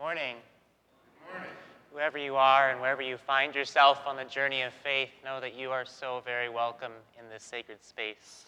morning. 0.00 0.36
Whoever 1.92 2.16
you 2.16 2.34
are 2.36 2.70
and 2.70 2.80
wherever 2.80 3.02
you 3.02 3.18
find 3.18 3.54
yourself 3.54 4.00
on 4.06 4.16
the 4.16 4.24
journey 4.24 4.62
of 4.62 4.72
faith, 4.72 5.10
know 5.22 5.42
that 5.42 5.54
you 5.54 5.72
are 5.72 5.84
so 5.84 6.22
very 6.24 6.48
welcome 6.48 6.92
in 7.18 7.28
this 7.28 7.42
sacred 7.42 7.84
space. 7.84 8.46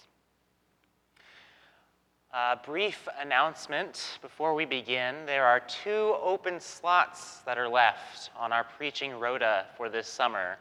A 2.32 2.56
brief 2.64 3.06
announcement 3.20 4.18
before 4.22 4.54
we 4.54 4.64
begin. 4.64 5.14
There 5.26 5.44
are 5.44 5.60
two 5.60 6.16
open 6.22 6.58
slots 6.58 7.40
that 7.40 7.58
are 7.58 7.68
left 7.68 8.30
on 8.34 8.50
our 8.50 8.64
preaching 8.64 9.20
rota 9.20 9.66
for 9.76 9.90
this 9.90 10.08
summer. 10.08 10.56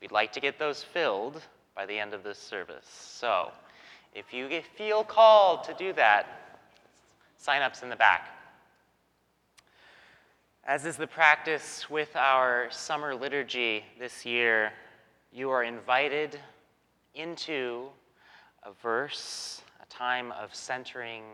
We'd 0.00 0.10
like 0.10 0.32
to 0.32 0.40
get 0.40 0.58
those 0.58 0.82
filled 0.82 1.42
by 1.76 1.84
the 1.84 1.98
end 1.98 2.14
of 2.14 2.22
this 2.22 2.38
service. 2.38 2.86
So, 2.88 3.50
if 4.14 4.32
you 4.32 4.48
feel 4.74 5.04
called 5.04 5.64
to 5.64 5.74
do 5.74 5.92
that, 5.92 6.56
sign 7.36 7.60
ups 7.60 7.82
in 7.82 7.90
the 7.90 7.96
back. 7.96 8.41
As 10.64 10.86
is 10.86 10.96
the 10.96 11.08
practice 11.08 11.90
with 11.90 12.14
our 12.14 12.68
summer 12.70 13.16
liturgy 13.16 13.84
this 13.98 14.24
year, 14.24 14.72
you 15.32 15.50
are 15.50 15.64
invited 15.64 16.38
into 17.16 17.88
a 18.62 18.70
verse, 18.80 19.62
a 19.82 19.86
time 19.86 20.30
of 20.30 20.54
centering, 20.54 21.24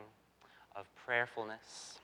of 0.74 0.86
prayerfulness. 1.05 1.98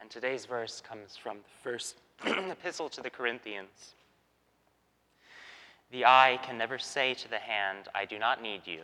And 0.00 0.08
today's 0.08 0.46
verse 0.46 0.80
comes 0.80 1.16
from 1.16 1.38
the 1.38 1.70
first 1.70 1.96
epistle 2.24 2.88
to 2.90 3.00
the 3.00 3.10
Corinthians. 3.10 3.94
The 5.90 6.04
eye 6.04 6.38
can 6.44 6.56
never 6.56 6.78
say 6.78 7.14
to 7.14 7.28
the 7.28 7.38
hand, 7.38 7.88
I 7.96 8.04
do 8.04 8.16
not 8.16 8.40
need 8.40 8.60
you. 8.64 8.82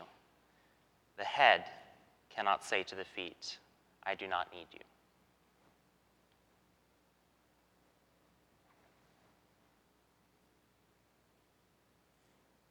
The 1.16 1.24
head 1.24 1.66
cannot 2.34 2.64
say 2.64 2.82
to 2.82 2.96
the 2.96 3.04
feet, 3.04 3.59
I 4.02 4.16
do 4.16 4.26
not 4.26 4.52
need 4.52 4.66
you. 4.73 4.80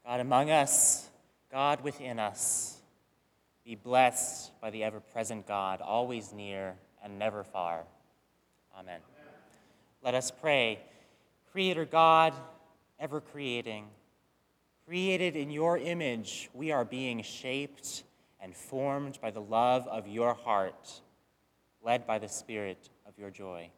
God 0.05 0.19
among 0.19 0.51
us, 0.51 1.09
God 1.51 1.81
within 1.81 2.19
us, 2.19 2.77
be 3.63 3.75
blessed 3.75 4.51
by 4.59 4.69
the 4.69 4.83
ever 4.83 4.99
present 4.99 5.47
God, 5.47 5.79
always 5.79 6.33
near 6.33 6.75
and 7.03 7.17
never 7.17 7.43
far. 7.43 7.83
Amen. 8.77 8.99
Let 10.03 10.15
us 10.15 10.31
pray. 10.31 10.79
Creator 11.51 11.85
God, 11.85 12.33
ever 12.99 13.21
creating, 13.21 13.85
created 14.85 15.37
in 15.37 15.49
your 15.49 15.77
image, 15.77 16.49
we 16.53 16.71
are 16.71 16.83
being 16.83 17.21
shaped 17.23 18.03
and 18.41 18.53
formed 18.53 19.19
by 19.21 19.31
the 19.31 19.41
love 19.41 19.87
of 19.87 20.07
your 20.07 20.33
heart, 20.33 21.01
led 21.81 22.05
by 22.05 22.19
the 22.19 22.27
spirit 22.27 22.89
of 23.07 23.17
your 23.17 23.29
joy. 23.29 23.69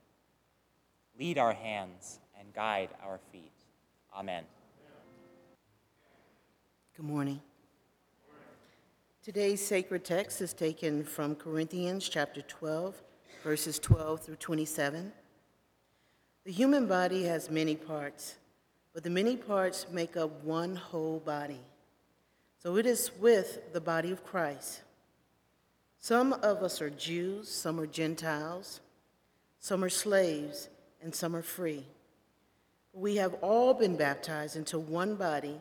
Lead 1.20 1.38
our 1.38 1.54
hands 1.54 2.20
and 2.40 2.52
guide 2.54 2.90
our 3.04 3.20
feet. 3.32 3.54
Amen. 4.16 4.44
Good 6.96 7.08
morning. 7.08 7.42
Today's 9.22 9.60
sacred 9.60 10.06
text 10.06 10.40
is 10.40 10.54
taken 10.54 11.04
from 11.04 11.36
Corinthians 11.36 12.08
chapter 12.08 12.42
12, 12.42 12.96
verses 13.44 13.80
12 13.80 14.22
through 14.22 14.38
27. 14.38 15.12
The 16.46 16.52
human 16.54 16.88
body 16.88 17.24
has 17.24 17.52
many 17.52 17.76
parts, 17.76 18.36
but 18.94 19.04
the 19.04 19.10
many 19.10 19.36
parts 19.36 19.88
make 19.92 20.16
up 20.16 20.42
one 20.46 20.78
whole 20.78 21.20
body. 21.20 21.60
So 22.64 22.78
it 22.78 22.86
is 22.86 23.12
with 23.20 23.74
the 23.74 23.82
body 23.82 24.14
of 24.14 24.24
Christ. 24.24 24.82
Some 26.00 26.32
of 26.32 26.64
us 26.64 26.82
are 26.82 26.90
Jews, 26.90 27.52
some 27.52 27.78
are 27.78 27.88
Gentiles, 27.88 28.80
some 29.60 29.84
are 29.84 29.90
slaves, 29.90 30.70
and 31.04 31.14
some 31.14 31.36
are 31.36 31.42
free. 31.42 31.84
We 32.94 33.18
have 33.18 33.34
all 33.42 33.74
been 33.74 33.98
baptized 33.98 34.56
into 34.56 34.80
one 34.80 35.16
body 35.16 35.60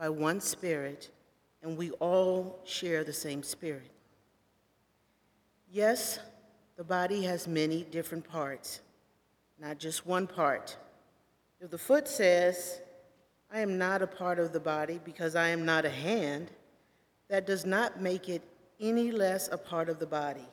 by 0.00 0.08
one 0.08 0.40
Spirit, 0.40 1.10
and 1.62 1.76
we 1.76 1.90
all 1.92 2.58
share 2.64 3.04
the 3.04 3.12
same 3.12 3.42
Spirit. 3.42 3.90
Yes, 5.70 6.18
the 6.76 6.82
body 6.82 7.22
has 7.24 7.46
many 7.46 7.84
different 7.84 8.26
parts, 8.26 8.80
not 9.60 9.78
just 9.78 10.06
one 10.06 10.26
part. 10.26 10.74
If 11.60 11.70
the 11.70 11.76
foot 11.76 12.08
says, 12.08 12.80
I 13.52 13.60
am 13.60 13.76
not 13.76 14.00
a 14.00 14.06
part 14.06 14.38
of 14.38 14.54
the 14.54 14.60
body 14.60 14.98
because 15.04 15.36
I 15.36 15.48
am 15.48 15.66
not 15.66 15.84
a 15.84 15.90
hand, 15.90 16.50
that 17.28 17.46
does 17.46 17.66
not 17.66 18.00
make 18.00 18.30
it 18.30 18.42
any 18.80 19.12
less 19.12 19.50
a 19.52 19.58
part 19.58 19.90
of 19.90 19.98
the 19.98 20.06
body. 20.06 20.48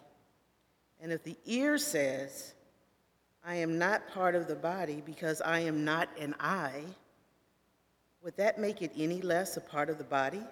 And 1.00 1.14
if 1.14 1.24
the 1.24 1.38
ear 1.46 1.78
says, 1.78 2.53
I 3.46 3.56
am 3.56 3.78
not 3.78 4.09
part 4.09 4.35
of 4.35 4.47
the 4.47 4.56
body 4.56 5.02
because 5.06 5.40
I 5.41 5.59
am 5.59 5.85
not 5.85 6.09
an 6.19 6.35
eye, 6.38 6.84
would 8.28 8.36
that 8.36 8.60
make 8.60 8.82
it 8.82 8.92
any 8.98 9.22
less 9.22 9.56
a 9.56 9.62
part 9.62 9.90
of 9.90 9.98
the 9.98 10.04
body? 10.04 10.44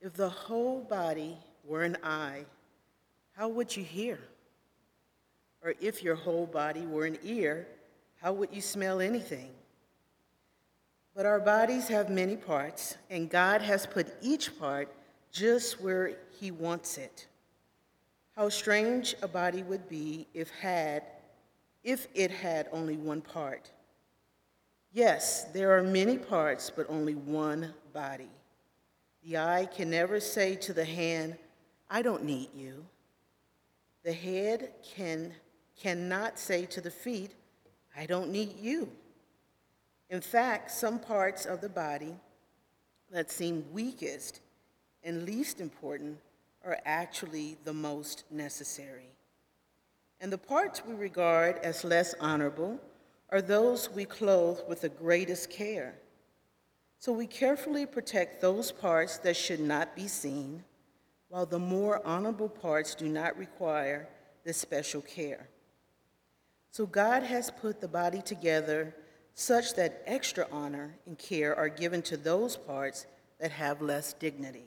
If 0.00 0.14
the 0.14 0.28
whole 0.28 0.80
body 0.80 1.36
were 1.64 1.84
an 1.84 1.96
eye, 2.02 2.46
how 3.36 3.46
would 3.46 3.76
you 3.76 3.84
hear? 3.84 4.18
Or 5.62 5.74
if 5.80 6.02
your 6.02 6.16
whole 6.16 6.46
body 6.46 6.84
were 6.84 7.06
an 7.06 7.16
ear, 7.22 7.68
how 8.20 8.32
would 8.32 8.48
you 8.52 8.60
smell 8.60 9.00
anything? 9.00 9.50
But 11.14 11.26
our 11.26 11.38
bodies 11.38 11.86
have 11.86 12.10
many 12.10 12.34
parts, 12.34 12.96
and 13.08 13.30
God 13.30 13.62
has 13.62 13.86
put 13.86 14.08
each 14.20 14.58
part 14.58 14.92
just 15.30 15.80
where 15.80 16.16
He 16.40 16.50
wants 16.50 16.98
it. 16.98 17.28
How 18.34 18.48
strange 18.48 19.14
a 19.22 19.28
body 19.28 19.62
would 19.62 19.88
be 19.88 20.26
if 20.34 20.50
had 20.50 21.04
if 21.84 22.08
it 22.14 22.32
had 22.32 22.66
only 22.72 22.96
one 22.96 23.20
part. 23.20 23.70
Yes, 24.92 25.44
there 25.54 25.76
are 25.76 25.82
many 25.82 26.18
parts, 26.18 26.70
but 26.74 26.86
only 26.90 27.14
one 27.14 27.72
body. 27.94 28.28
The 29.24 29.38
eye 29.38 29.66
can 29.74 29.88
never 29.88 30.20
say 30.20 30.54
to 30.56 30.74
the 30.74 30.84
hand, 30.84 31.36
I 31.88 32.02
don't 32.02 32.24
need 32.24 32.50
you. 32.54 32.84
The 34.04 34.12
head 34.12 34.70
can, 34.96 35.32
cannot 35.80 36.38
say 36.38 36.66
to 36.66 36.80
the 36.82 36.90
feet, 36.90 37.32
I 37.96 38.04
don't 38.04 38.30
need 38.30 38.58
you. 38.60 38.90
In 40.10 40.20
fact, 40.20 40.70
some 40.70 40.98
parts 40.98 41.46
of 41.46 41.62
the 41.62 41.70
body 41.70 42.14
that 43.10 43.30
seem 43.30 43.64
weakest 43.72 44.40
and 45.02 45.24
least 45.24 45.60
important 45.60 46.18
are 46.64 46.78
actually 46.84 47.56
the 47.64 47.72
most 47.72 48.24
necessary. 48.30 49.08
And 50.20 50.30
the 50.30 50.38
parts 50.38 50.84
we 50.84 50.94
regard 50.94 51.58
as 51.58 51.82
less 51.82 52.14
honorable 52.20 52.78
are 53.32 53.42
those 53.42 53.90
we 53.90 54.04
clothe 54.04 54.60
with 54.68 54.82
the 54.82 54.90
greatest 54.90 55.50
care. 55.50 55.94
So 56.98 57.12
we 57.12 57.26
carefully 57.26 57.86
protect 57.86 58.40
those 58.40 58.70
parts 58.70 59.18
that 59.18 59.36
should 59.36 59.58
not 59.58 59.96
be 59.96 60.06
seen, 60.06 60.62
while 61.28 61.46
the 61.46 61.58
more 61.58 62.06
honorable 62.06 62.50
parts 62.50 62.94
do 62.94 63.08
not 63.08 63.36
require 63.38 64.06
this 64.44 64.58
special 64.58 65.00
care. 65.00 65.48
So 66.70 66.86
God 66.86 67.22
has 67.22 67.50
put 67.50 67.80
the 67.80 67.88
body 67.88 68.20
together 68.22 68.94
such 69.34 69.74
that 69.74 70.02
extra 70.06 70.46
honor 70.52 70.94
and 71.06 71.18
care 71.18 71.56
are 71.56 71.68
given 71.68 72.02
to 72.02 72.16
those 72.16 72.56
parts 72.56 73.06
that 73.40 73.50
have 73.50 73.80
less 73.80 74.12
dignity. 74.12 74.66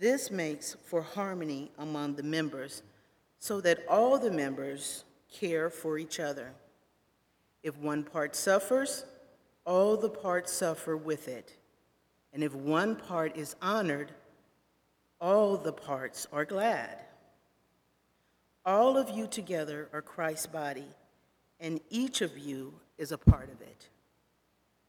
This 0.00 0.30
makes 0.30 0.76
for 0.84 1.02
harmony 1.02 1.70
among 1.78 2.16
the 2.16 2.22
members 2.22 2.82
so 3.38 3.60
that 3.60 3.84
all 3.88 4.18
the 4.18 4.30
members 4.30 5.04
care 5.32 5.70
for 5.70 5.96
each 5.96 6.18
other. 6.18 6.52
If 7.62 7.76
one 7.76 8.04
part 8.04 8.34
suffers, 8.34 9.04
all 9.64 9.96
the 9.96 10.08
parts 10.08 10.52
suffer 10.52 10.96
with 10.96 11.28
it. 11.28 11.56
And 12.32 12.42
if 12.42 12.54
one 12.54 12.96
part 12.96 13.36
is 13.36 13.56
honored, 13.60 14.12
all 15.20 15.56
the 15.56 15.72
parts 15.72 16.26
are 16.32 16.44
glad. 16.44 16.98
All 18.64 18.96
of 18.96 19.10
you 19.10 19.26
together 19.26 19.88
are 19.92 20.02
Christ's 20.02 20.46
body, 20.46 20.88
and 21.58 21.80
each 21.90 22.20
of 22.20 22.38
you 22.38 22.74
is 22.98 23.12
a 23.12 23.18
part 23.18 23.50
of 23.50 23.60
it. 23.60 23.88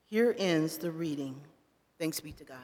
Here 0.09 0.35
ends 0.37 0.77
the 0.77 0.91
reading. 0.91 1.39
Thanks 1.97 2.19
be 2.19 2.33
to 2.33 2.43
God. 2.43 2.57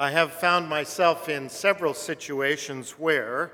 I 0.00 0.12
have 0.12 0.30
found 0.30 0.68
myself 0.68 1.28
in 1.28 1.48
several 1.48 1.92
situations 1.92 2.92
where 2.92 3.50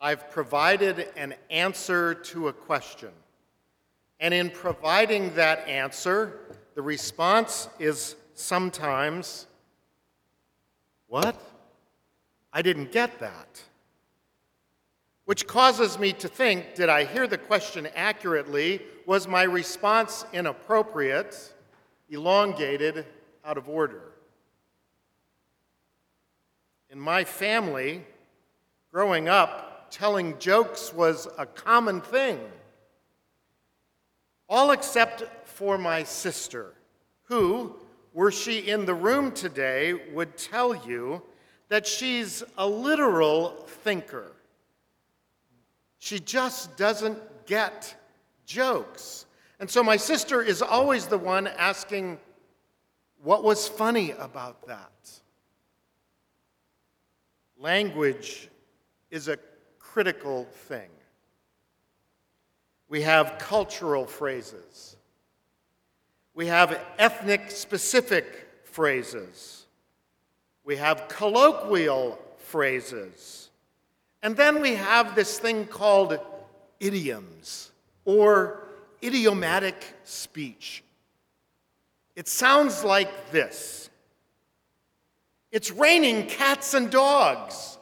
I've 0.00 0.30
provided 0.30 1.08
an 1.16 1.34
answer 1.50 2.14
to 2.14 2.46
a 2.46 2.52
question. 2.52 3.08
And 4.20 4.32
in 4.32 4.50
providing 4.50 5.34
that 5.34 5.66
answer, 5.66 6.38
the 6.76 6.82
response 6.82 7.68
is 7.80 8.14
sometimes, 8.34 9.48
What? 11.08 11.36
I 12.52 12.62
didn't 12.62 12.92
get 12.92 13.18
that. 13.18 13.60
which 15.24 15.48
causes 15.48 15.98
me 15.98 16.12
to 16.12 16.28
think 16.28 16.76
did 16.76 16.88
I 16.88 17.02
hear 17.04 17.26
the 17.26 17.38
question 17.38 17.88
accurately? 17.96 18.82
Was 19.04 19.26
my 19.26 19.42
response 19.42 20.24
inappropriate, 20.32 21.52
elongated, 22.08 23.04
out 23.44 23.58
of 23.58 23.68
order? 23.68 24.12
In 26.96 27.02
my 27.02 27.24
family, 27.24 28.02
growing 28.90 29.28
up, 29.28 29.88
telling 29.90 30.38
jokes 30.38 30.94
was 30.94 31.28
a 31.36 31.44
common 31.44 32.00
thing. 32.00 32.40
All 34.48 34.70
except 34.70 35.46
for 35.46 35.76
my 35.76 36.04
sister, 36.04 36.72
who, 37.24 37.76
were 38.14 38.30
she 38.30 38.60
in 38.60 38.86
the 38.86 38.94
room 38.94 39.32
today, 39.32 39.92
would 40.14 40.38
tell 40.38 40.74
you 40.86 41.20
that 41.68 41.86
she's 41.86 42.42
a 42.56 42.66
literal 42.66 43.50
thinker. 43.84 44.32
She 45.98 46.18
just 46.18 46.78
doesn't 46.78 47.18
get 47.44 47.94
jokes. 48.46 49.26
And 49.60 49.68
so 49.68 49.82
my 49.82 49.98
sister 49.98 50.40
is 50.40 50.62
always 50.62 51.08
the 51.08 51.18
one 51.18 51.46
asking, 51.46 52.18
What 53.22 53.44
was 53.44 53.68
funny 53.68 54.12
about 54.12 54.66
that? 54.68 55.20
Language 57.58 58.48
is 59.10 59.28
a 59.28 59.38
critical 59.78 60.44
thing. 60.44 60.90
We 62.88 63.02
have 63.02 63.38
cultural 63.38 64.06
phrases. 64.06 64.96
We 66.34 66.46
have 66.46 66.78
ethnic 66.98 67.50
specific 67.50 68.48
phrases. 68.64 69.66
We 70.64 70.76
have 70.76 71.08
colloquial 71.08 72.18
phrases. 72.36 73.50
And 74.22 74.36
then 74.36 74.60
we 74.60 74.74
have 74.74 75.14
this 75.14 75.38
thing 75.38 75.66
called 75.66 76.18
idioms 76.78 77.72
or 78.04 78.64
idiomatic 79.02 79.94
speech. 80.04 80.82
It 82.14 82.28
sounds 82.28 82.84
like 82.84 83.30
this 83.30 83.88
It's 85.52 85.70
raining 85.70 86.26
cats 86.26 86.74
and 86.74 86.90
dogs. 86.90 87.78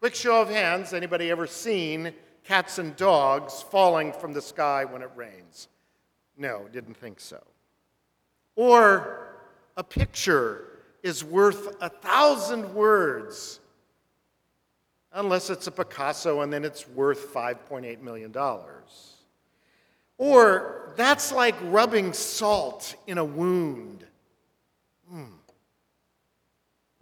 Quick 0.00 0.14
show 0.14 0.42
of 0.42 0.50
hands 0.50 0.92
anybody 0.92 1.30
ever 1.30 1.46
seen 1.46 2.12
cats 2.44 2.78
and 2.78 2.94
dogs 2.96 3.62
falling 3.62 4.12
from 4.12 4.32
the 4.32 4.42
sky 4.42 4.84
when 4.84 5.02
it 5.02 5.10
rains? 5.16 5.68
No, 6.36 6.66
didn't 6.72 6.96
think 6.96 7.20
so. 7.20 7.42
Or 8.56 9.36
a 9.76 9.82
picture 9.82 10.66
is 11.02 11.24
worth 11.24 11.76
a 11.80 11.88
thousand 11.88 12.74
words, 12.74 13.60
unless 15.12 15.50
it's 15.50 15.66
a 15.66 15.70
Picasso 15.70 16.42
and 16.42 16.52
then 16.52 16.64
it's 16.64 16.88
worth 16.88 17.32
$5.8 17.32 18.00
million. 18.00 18.34
Or 20.18 20.92
that's 20.96 21.32
like 21.32 21.54
rubbing 21.64 22.12
salt 22.12 22.94
in 23.06 23.18
a 23.18 23.24
wound. 23.24 24.04
Hmm. 25.10 25.24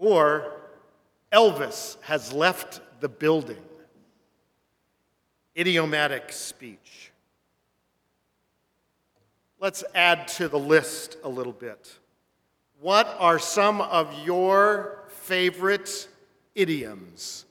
Or 0.02 0.50
Elvis 1.32 1.96
has 2.02 2.32
left 2.32 2.80
the 2.98 3.08
building. 3.08 3.62
Idiomatic 5.56 6.32
speech. 6.32 7.12
Let's 9.60 9.84
add 9.94 10.26
to 10.28 10.48
the 10.48 10.58
list 10.58 11.18
a 11.22 11.28
little 11.28 11.52
bit. 11.52 12.00
What 12.80 13.14
are 13.20 13.38
some 13.38 13.80
of 13.80 14.12
your 14.26 15.04
favorite 15.06 16.08
idioms? 16.56 17.44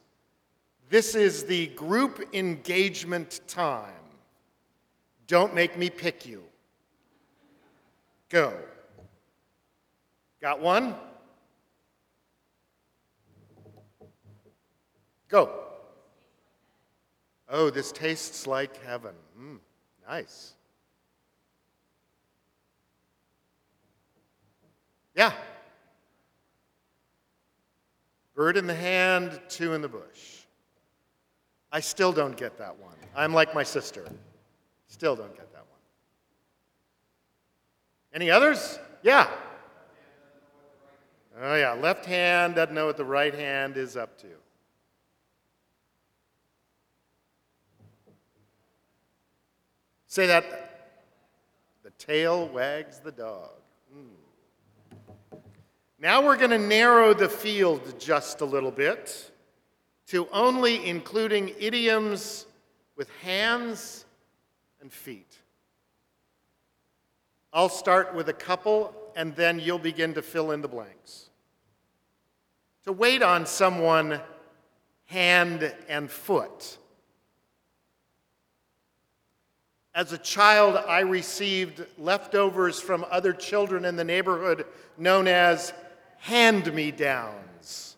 This 0.90 1.16
is 1.16 1.46
the 1.46 1.68
group 1.68 2.34
engagement 2.34 3.40
time. 3.48 3.94
Don't 5.26 5.56
make 5.56 5.78
me 5.78 5.90
pick 5.90 6.26
you. 6.26 6.44
Go. 8.28 8.54
Got 10.42 10.60
one? 10.60 10.96
Go. 15.32 15.50
Oh, 17.50 17.70
this 17.70 17.94
tastes 17.94 18.46
like 18.46 18.84
heaven. 18.84 19.16
Mm, 19.40 19.60
nice. 20.08 20.54
Yeah. 25.16 25.32
Bird 28.36 28.58
in 28.58 28.68
the 28.68 28.76
hand, 28.76 29.40
two 29.48 29.74
in 29.74 29.82
the 29.82 29.88
bush. 29.88 30.42
I 31.72 31.80
still 31.80 32.12
don't 32.12 32.36
get 32.36 32.58
that 32.58 32.78
one. 32.78 32.96
I'm 33.16 33.34
like 33.34 33.56
my 33.56 33.64
sister. 33.64 34.06
Still 34.88 35.16
don't 35.16 35.36
get 35.36 35.52
that 35.54 35.66
one. 35.70 35.80
Any 38.14 38.30
others? 38.30 38.80
Yeah. 39.02 39.30
Oh, 41.42 41.56
yeah. 41.56 41.72
Left 41.74 42.06
hand 42.06 42.56
doesn't 42.56 42.76
know 42.76 42.86
what 42.86 42.98
the 42.98 43.06
right 43.06 43.34
hand 43.34 43.78
is 43.78 43.96
up 43.96 44.18
to. 44.20 44.28
Say 50.12 50.28
that. 50.28 50.44
The 51.84 51.92
tail 51.92 52.50
wags 52.50 53.00
the 53.00 53.14
dog. 53.14 53.52
Mm. 53.96 55.40
Now 56.00 56.22
we're 56.22 56.36
going 56.36 56.52
to 56.52 56.58
narrow 56.58 57.14
the 57.14 57.30
field 57.30 57.98
just 57.98 58.42
a 58.42 58.46
little 58.46 58.72
bit 58.72 59.32
to 60.08 60.28
only 60.34 60.86
including 60.86 61.54
idioms 61.58 62.46
with 62.98 63.10
hands 63.22 64.04
and 64.82 64.92
feet. 64.92 65.34
I'll 67.54 67.70
start 67.70 68.14
with 68.14 68.28
a 68.28 68.34
couple, 68.34 68.94
and 69.16 69.34
then 69.38 69.62
you'll 69.62 69.80
begin 69.80 70.14
to 70.16 70.22
fill 70.22 70.52
in 70.52 70.62
the 70.62 70.68
blanks. 70.68 71.30
To 72.84 72.92
wait 72.92 73.24
on 73.24 73.46
someone 73.46 74.20
hand 75.06 75.74
and 75.88 76.12
foot. 76.12 76.80
As 79.94 80.14
a 80.14 80.18
child, 80.18 80.78
I 80.78 81.02
received 81.02 81.86
leftovers 81.98 82.80
from 82.80 83.06
other 83.12 83.34
children 83.34 83.84
in 83.84 83.98
the 83.98 84.04
neighborhood 84.04 84.66
known 84.98 85.28
as 85.28 85.74
hand 86.20 86.74
me 86.74 86.92
downs. 86.92 87.98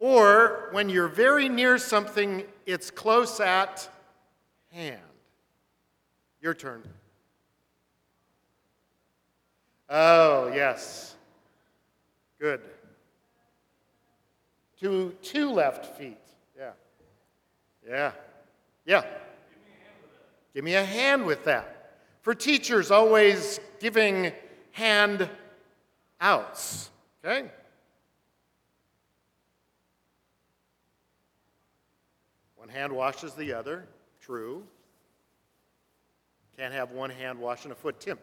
Or 0.00 0.70
when 0.72 0.88
you're 0.88 1.06
very 1.06 1.48
near 1.48 1.78
something, 1.78 2.42
it's 2.66 2.90
close 2.90 3.38
at 3.38 3.88
hand. 4.72 4.98
Your 6.40 6.54
turn. 6.54 6.82
Oh, 9.88 10.50
yes. 10.52 11.14
Good. 12.40 12.60
Two, 14.80 15.14
two 15.22 15.52
left 15.52 15.96
feet. 15.96 16.18
Yeah. 16.58 16.70
Yeah. 17.86 18.12
Yeah. 18.84 19.04
Give 20.54 20.64
me 20.64 20.74
a 20.74 20.84
hand 20.84 21.24
with 21.24 21.44
that. 21.44 21.96
For 22.20 22.34
teachers, 22.34 22.90
always 22.90 23.58
giving 23.80 24.32
hand 24.72 25.28
outs. 26.20 26.90
Okay? 27.24 27.48
One 32.56 32.68
hand 32.68 32.92
washes 32.92 33.34
the 33.34 33.54
other. 33.54 33.86
True. 34.20 34.62
Can't 36.56 36.72
have 36.72 36.92
one 36.92 37.10
hand 37.10 37.38
washing 37.40 37.72
a 37.72 37.74
foot. 37.74 37.98
Tim. 37.98 38.18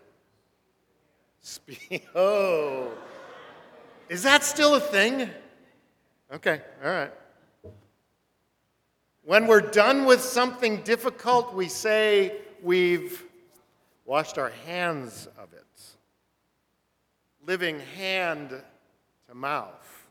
Spe- 1.41 2.01
oh. 2.15 2.91
Is 4.07 4.23
that 4.23 4.43
still 4.43 4.75
a 4.75 4.79
thing? 4.79 5.29
Okay, 6.31 6.61
all 6.83 6.89
right. 6.89 7.11
When 9.29 9.45
we're 9.45 9.61
done 9.61 10.05
with 10.05 10.21
something 10.21 10.77
difficult, 10.77 11.53
we 11.53 11.67
say 11.67 12.37
we've 12.63 13.23
washed 14.03 14.39
our 14.39 14.49
hands 14.65 15.27
of 15.37 15.53
it. 15.53 15.81
Living 17.45 17.79
hand 17.95 18.49
to 19.27 19.35
mouth. 19.35 20.07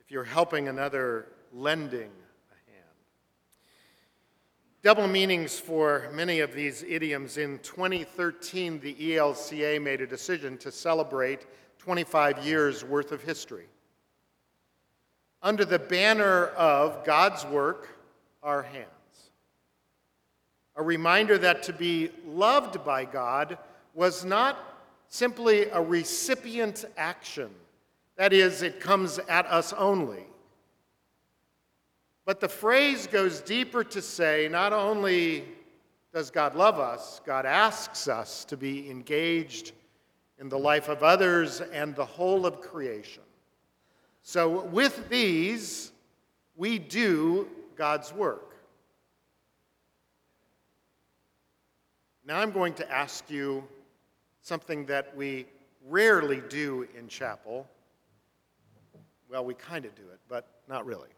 If 0.00 0.10
you're 0.10 0.24
helping 0.24 0.66
another, 0.66 1.28
lending 1.52 2.10
a 2.10 2.72
hand. 2.72 2.96
Double 4.82 5.06
meanings 5.06 5.60
for 5.60 6.10
many 6.12 6.40
of 6.40 6.52
these 6.52 6.82
idioms. 6.82 7.38
In 7.38 7.60
2013, 7.60 8.80
the 8.80 8.94
ELCA 8.94 9.80
made 9.80 10.00
a 10.00 10.06
decision 10.08 10.58
to 10.58 10.72
celebrate 10.72 11.46
25 11.78 12.44
years 12.44 12.84
worth 12.84 13.12
of 13.12 13.22
history 13.22 13.68
under 15.42 15.64
the 15.64 15.78
banner 15.78 16.46
of 16.48 17.04
God's 17.04 17.44
work, 17.46 17.88
our 18.42 18.62
hands. 18.62 18.86
A 20.76 20.82
reminder 20.82 21.38
that 21.38 21.62
to 21.64 21.72
be 21.72 22.10
loved 22.26 22.84
by 22.84 23.04
God 23.04 23.58
was 23.94 24.24
not 24.24 24.58
simply 25.08 25.64
a 25.70 25.80
recipient 25.80 26.84
action, 26.96 27.50
that 28.16 28.32
is, 28.32 28.62
it 28.62 28.80
comes 28.80 29.18
at 29.28 29.46
us 29.46 29.72
only. 29.72 30.24
But 32.24 32.40
the 32.40 32.48
phrase 32.48 33.06
goes 33.06 33.40
deeper 33.40 33.82
to 33.84 34.02
say 34.02 34.48
not 34.50 34.72
only 34.72 35.44
does 36.12 36.30
God 36.30 36.54
love 36.54 36.78
us, 36.78 37.20
God 37.24 37.46
asks 37.46 38.06
us 38.06 38.44
to 38.46 38.56
be 38.56 38.90
engaged 38.90 39.72
in 40.38 40.48
the 40.48 40.58
life 40.58 40.88
of 40.88 41.02
others 41.02 41.60
and 41.60 41.94
the 41.94 42.04
whole 42.04 42.44
of 42.46 42.60
creation. 42.60 43.22
So, 44.30 44.60
with 44.66 45.08
these, 45.08 45.90
we 46.54 46.78
do 46.78 47.48
God's 47.76 48.12
work. 48.12 48.56
Now, 52.26 52.38
I'm 52.38 52.50
going 52.50 52.74
to 52.74 52.92
ask 52.92 53.30
you 53.30 53.64
something 54.42 54.84
that 54.84 55.16
we 55.16 55.46
rarely 55.88 56.42
do 56.50 56.86
in 56.94 57.08
chapel. 57.08 57.66
Well, 59.30 59.46
we 59.46 59.54
kind 59.54 59.86
of 59.86 59.94
do 59.94 60.02
it, 60.12 60.20
but 60.28 60.46
not 60.68 60.84
really. 60.84 61.08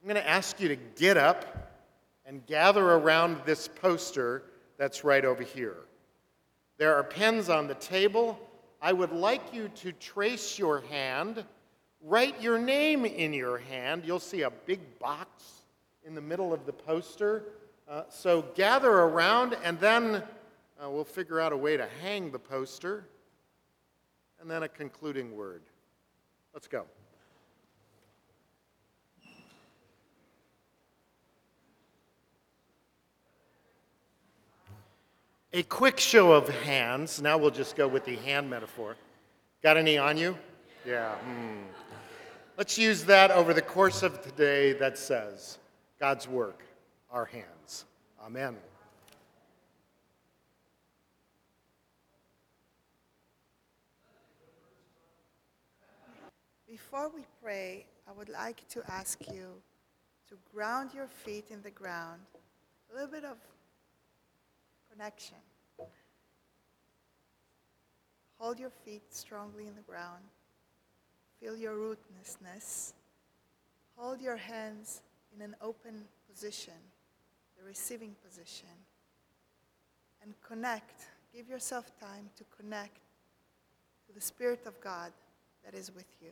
I'm 0.00 0.08
going 0.08 0.22
to 0.22 0.30
ask 0.30 0.60
you 0.60 0.68
to 0.68 0.76
get 0.76 1.16
up 1.16 1.72
and 2.24 2.46
gather 2.46 2.84
around 2.84 3.40
this 3.44 3.66
poster 3.66 4.44
that's 4.78 5.02
right 5.02 5.24
over 5.24 5.42
here. 5.42 5.78
There 6.78 6.94
are 6.94 7.02
pens 7.02 7.48
on 7.48 7.66
the 7.66 7.74
table. 7.74 8.38
I 8.80 8.92
would 8.92 9.10
like 9.10 9.52
you 9.52 9.70
to 9.74 9.90
trace 9.90 10.56
your 10.56 10.82
hand, 10.82 11.44
write 12.06 12.40
your 12.40 12.58
name 12.58 13.04
in 13.04 13.32
your 13.32 13.58
hand. 13.58 14.04
You'll 14.06 14.20
see 14.20 14.42
a 14.42 14.50
big 14.50 14.98
box 14.98 15.62
in 16.04 16.14
the 16.14 16.20
middle 16.20 16.52
of 16.52 16.64
the 16.64 16.72
poster. 16.72 17.44
Uh, 17.88 18.04
so 18.08 18.42
gather 18.54 18.90
around, 18.90 19.56
and 19.64 19.78
then 19.80 20.22
uh, 20.82 20.88
we'll 20.88 21.04
figure 21.04 21.40
out 21.40 21.52
a 21.52 21.56
way 21.56 21.76
to 21.76 21.86
hang 22.02 22.30
the 22.30 22.38
poster, 22.38 23.06
and 24.40 24.50
then 24.50 24.62
a 24.62 24.68
concluding 24.68 25.36
word. 25.36 25.62
Let's 26.54 26.68
go. 26.68 26.84
A 35.52 35.62
quick 35.62 35.98
show 35.98 36.32
of 36.32 36.48
hands. 36.48 37.22
Now 37.22 37.38
we'll 37.38 37.50
just 37.50 37.76
go 37.76 37.88
with 37.88 38.04
the 38.04 38.16
hand 38.16 38.50
metaphor. 38.50 38.96
Got 39.62 39.76
any 39.76 39.96
on 39.96 40.18
you? 40.18 40.36
Yeah. 40.86 41.14
hmm. 41.14 41.85
Let's 42.56 42.78
use 42.78 43.04
that 43.04 43.30
over 43.30 43.52
the 43.52 43.60
course 43.60 44.02
of 44.02 44.22
today 44.22 44.72
that 44.74 44.96
says, 44.96 45.58
God's 46.00 46.26
work, 46.26 46.62
our 47.10 47.26
hands. 47.26 47.84
Amen. 48.24 48.56
Before 56.66 57.10
we 57.14 57.26
pray, 57.42 57.84
I 58.08 58.12
would 58.12 58.30
like 58.30 58.66
to 58.70 58.82
ask 58.88 59.20
you 59.30 59.48
to 60.30 60.38
ground 60.54 60.92
your 60.94 61.08
feet 61.08 61.44
in 61.50 61.60
the 61.60 61.70
ground, 61.70 62.22
a 62.90 62.94
little 62.94 63.10
bit 63.10 63.24
of 63.26 63.36
connection. 64.90 65.36
Hold 68.38 68.58
your 68.58 68.72
feet 68.82 69.02
strongly 69.10 69.66
in 69.66 69.74
the 69.74 69.82
ground. 69.82 70.24
Feel 71.40 71.56
your 71.56 71.74
rootlessness. 71.74 72.92
Hold 73.96 74.20
your 74.20 74.36
hands 74.36 75.02
in 75.34 75.42
an 75.42 75.54
open 75.60 76.04
position, 76.30 76.74
the 77.58 77.64
receiving 77.64 78.14
position. 78.26 78.68
And 80.22 80.34
connect. 80.42 81.06
Give 81.34 81.48
yourself 81.48 81.90
time 82.00 82.30
to 82.36 82.44
connect 82.58 82.98
to 84.06 84.14
the 84.14 84.20
Spirit 84.20 84.62
of 84.66 84.80
God 84.80 85.12
that 85.64 85.74
is 85.74 85.94
with 85.94 86.06
you. 86.20 86.30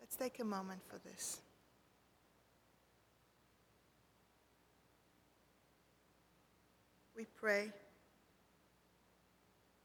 Let's 0.00 0.16
take 0.16 0.40
a 0.40 0.44
moment 0.44 0.80
for 0.88 0.98
this. 1.08 1.40
We 7.16 7.26
pray. 7.38 7.70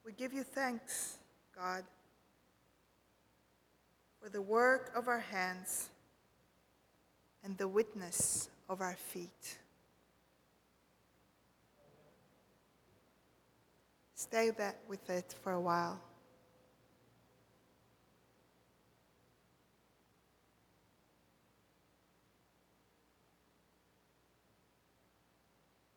We 0.06 0.14
give 0.14 0.32
you 0.32 0.44
thanks, 0.44 1.18
God, 1.54 1.84
for 4.26 4.32
the 4.32 4.42
work 4.42 4.92
of 4.96 5.08
our 5.08 5.20
hands 5.20 5.92
and 7.44 7.56
the 7.60 7.68
witness 7.68 8.50
of 8.68 8.82
our 8.82 8.96
feet. 8.96 9.60
Stay 14.16 14.50
that 14.50 14.80
with 14.88 15.08
it 15.12 15.36
for 15.44 15.52
a 15.52 15.62
while. 15.62 16.02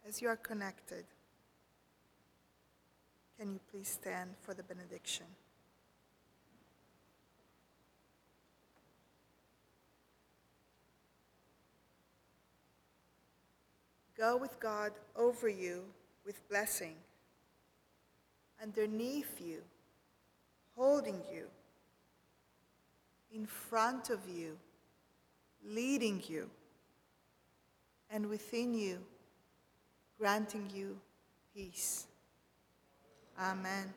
As 0.07 0.21
you 0.21 0.29
are 0.29 0.37
connected, 0.37 1.07
can 3.41 3.55
you 3.55 3.61
please 3.71 3.89
stand 3.89 4.35
for 4.43 4.53
the 4.53 4.63
benediction? 4.63 5.25
Go 14.19 14.37
with 14.37 14.59
God 14.59 14.93
over 15.15 15.49
you 15.49 15.85
with 16.27 16.47
blessing, 16.49 16.97
underneath 18.61 19.41
you, 19.41 19.63
holding 20.77 21.23
you, 21.33 21.47
in 23.33 23.47
front 23.47 24.11
of 24.11 24.19
you, 24.29 24.59
leading 25.65 26.21
you, 26.27 26.51
and 28.11 28.29
within 28.29 28.75
you, 28.75 28.99
granting 30.19 30.69
you 30.75 30.99
peace. 31.55 32.07
Amen. 33.41 33.95